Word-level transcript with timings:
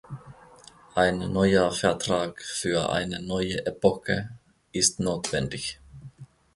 Ein 0.95 1.31
neuer 1.31 1.71
Vertrag 1.71 2.41
für 2.41 2.89
eine 2.91 3.21
neue 3.21 3.63
Epoche 3.67 4.29
ist 4.71 4.99
notwendig. 4.99 5.79